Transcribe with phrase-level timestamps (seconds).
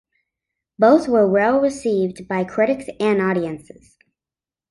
[0.79, 3.97] Both were well received by critics and audiences.